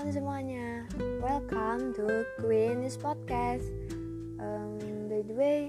[0.00, 0.68] teman-teman semuanya.
[1.20, 3.68] Welcome to Queen Podcast.
[4.40, 4.80] Um,
[5.12, 5.60] By the way,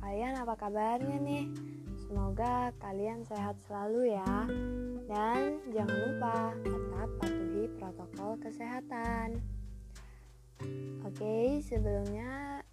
[0.00, 1.44] kalian apa kabarnya nih?
[2.08, 4.48] Semoga kalian sehat selalu ya.
[5.12, 9.44] Dan jangan lupa tetap patuhi protokol kesehatan.
[11.04, 12.64] Oke, okay, sebelumnya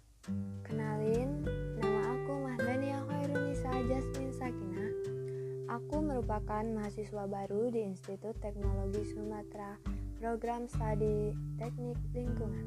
[0.64, 1.44] kenalin
[1.84, 4.88] Nama aku Mahdania Khairunisa Jasmine Sakina.
[5.68, 12.64] Aku merupakan mahasiswa baru di Institut Teknologi Sumatera program studi Teknik Lingkungan.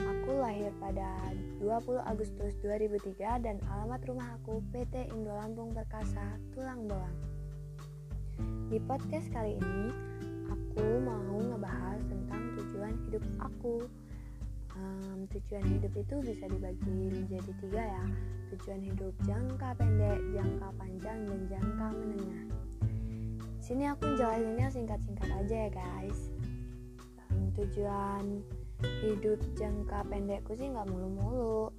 [0.00, 1.28] Aku lahir pada
[1.60, 7.12] 20 Agustus 2003 dan alamat rumah aku PT Indo Lampung Perkasa, Tulang Bawang.
[8.72, 9.92] Di podcast kali ini,
[10.48, 13.84] aku mau ngebahas tentang tujuan hidup aku.
[14.72, 18.04] Um, tujuan hidup itu bisa dibagi menjadi tiga ya.
[18.56, 22.44] Tujuan hidup jangka pendek, jangka panjang, dan jangka menengah.
[23.60, 26.39] Sini aku jelasinnya singkat-singkat aja ya guys.
[27.56, 28.44] Tujuan
[29.04, 31.70] hidup jangka pendekku sih nggak mulu-mulu.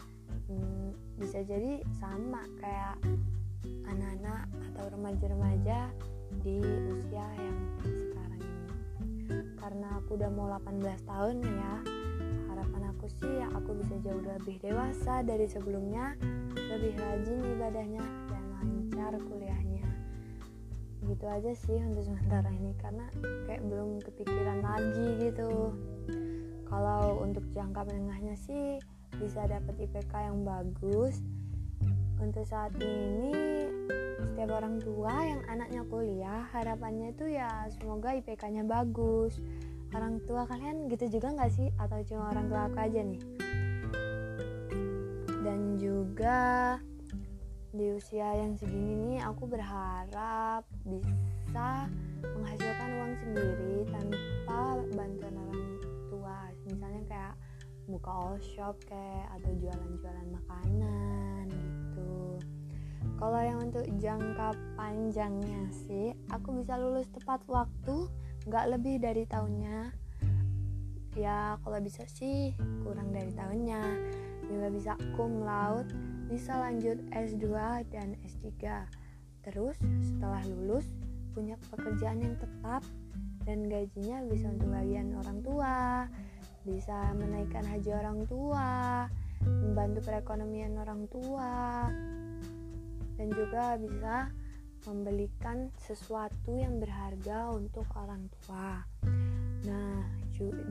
[0.51, 2.99] Hmm, bisa jadi sama kayak
[3.87, 5.91] anak-anak atau remaja-remaja
[6.41, 6.59] di
[6.91, 8.67] usia yang sekarang ini.
[9.59, 11.73] Karena aku udah mau 18 tahun ya
[12.61, 16.13] harapan aku sih ya aku bisa jauh lebih dewasa dari sebelumnya
[16.53, 19.80] lebih rajin ibadahnya dan lancar kuliahnya
[21.01, 23.09] gitu aja sih untuk sementara ini karena
[23.49, 25.73] kayak belum kepikiran lagi gitu.
[26.69, 28.77] Kalau untuk jangka menengahnya sih
[29.17, 31.19] bisa dapat IPK yang bagus.
[32.21, 33.33] Untuk saat ini
[34.21, 39.41] setiap orang tua yang anaknya kuliah harapannya itu ya semoga IPK-nya bagus.
[39.91, 41.67] Orang tua kalian gitu juga nggak sih?
[41.81, 43.21] Atau cuma orang tua aku aja nih?
[45.41, 46.39] Dan juga
[47.71, 51.87] di usia yang segini nih aku berharap bisa
[52.21, 55.61] menghasilkan uang sendiri tanpa bantuan orang
[56.71, 57.33] misalnya kayak
[57.89, 62.39] buka all shop kayak atau jualan-jualan makanan gitu.
[63.19, 68.07] Kalau yang untuk jangka panjangnya sih aku bisa lulus tepat waktu
[68.47, 69.93] nggak lebih dari tahunnya.
[71.19, 72.55] Ya kalau bisa sih
[72.87, 73.83] kurang dari tahunnya.
[74.47, 75.91] Juga bisa cum laude
[76.31, 77.51] bisa lanjut S2
[77.91, 78.87] dan S3
[79.43, 80.87] terus setelah lulus
[81.35, 82.81] punya pekerjaan yang tetap
[83.43, 86.07] dan gajinya bisa untuk bagian orang tua
[86.61, 89.09] bisa menaikkan haji orang tua,
[89.41, 91.89] membantu perekonomian orang tua,
[93.17, 94.29] dan juga bisa
[94.85, 98.85] membelikan sesuatu yang berharga untuk orang tua.
[99.65, 100.01] Nah,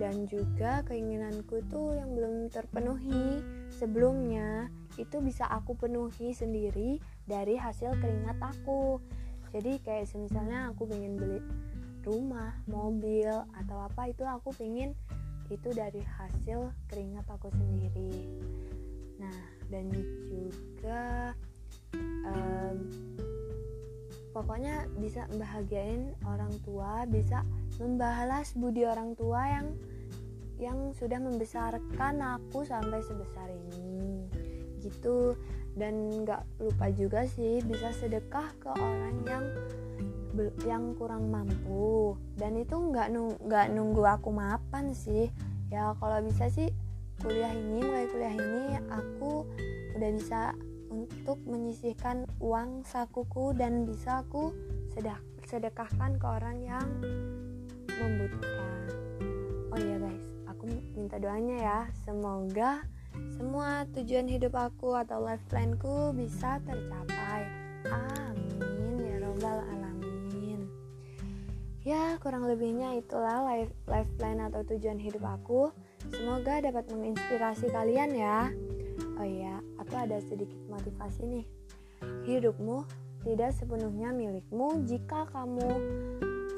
[0.03, 3.39] dan juga keinginanku tuh yang belum terpenuhi
[3.71, 4.67] sebelumnya
[5.01, 9.01] itu bisa aku penuhi sendiri dari hasil keringat aku.
[9.51, 11.41] Jadi kayak misalnya aku pengen beli
[12.05, 14.97] rumah, mobil atau apa itu aku pengen
[15.51, 18.31] itu dari hasil keringat aku sendiri
[19.19, 19.37] nah
[19.69, 21.35] dan juga
[22.25, 22.77] um,
[24.33, 27.45] pokoknya bisa membahagiain orang tua bisa
[27.83, 29.69] membalas budi orang tua yang
[30.61, 34.25] yang sudah membesarkan aku sampai sebesar ini
[34.81, 35.37] gitu.
[35.77, 39.45] Dan nggak lupa juga sih bisa sedekah ke orang yang
[40.67, 42.17] yang kurang mampu.
[42.35, 43.13] Dan itu nggak
[43.45, 45.31] nggak nunggu aku mapan sih.
[45.71, 46.73] Ya kalau bisa sih
[47.21, 49.45] kuliah ini mulai kuliah ini aku
[49.95, 50.57] udah bisa
[50.91, 54.51] untuk menyisihkan uang sakuku dan bisa aku
[55.47, 56.87] sedekahkan ke orang yang
[57.87, 58.81] membutuhkan.
[59.71, 60.67] Oh iya guys aku
[60.97, 61.81] minta doanya ya.
[62.03, 62.83] Semoga
[63.41, 67.49] semua tujuan hidup aku atau life planku bisa tercapai.
[67.89, 69.01] Amin.
[69.01, 70.69] Ya robbal alamin.
[71.81, 75.73] Ya kurang lebihnya itulah life, life plan atau tujuan hidup aku.
[76.13, 78.53] Semoga dapat menginspirasi kalian ya.
[79.17, 81.47] Oh iya aku ada sedikit motivasi nih.
[82.29, 82.85] Hidupmu
[83.25, 85.81] tidak sepenuhnya milikmu jika kamu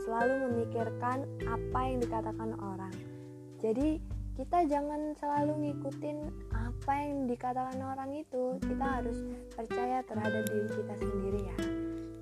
[0.03, 2.91] selalu memikirkan apa yang dikatakan orang.
[3.63, 4.03] Jadi
[4.33, 6.19] kita jangan selalu ngikutin
[6.83, 9.23] apa yang dikatakan orang itu kita harus
[9.55, 11.57] percaya terhadap diri kita sendiri ya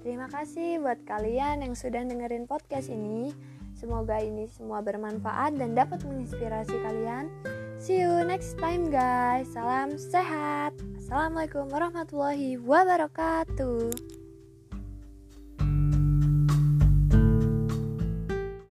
[0.00, 3.36] Terima kasih buat kalian yang sudah dengerin podcast ini.
[3.76, 7.28] Semoga ini semua bermanfaat dan dapat menginspirasi kalian.
[7.76, 9.52] See you next time guys.
[9.52, 10.72] Salam sehat.
[10.96, 14.19] Assalamualaikum warahmatullahi wabarakatuh.